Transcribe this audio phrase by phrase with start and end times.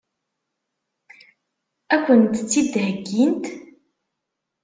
[1.93, 3.45] Ad kent-tt-id-heggint?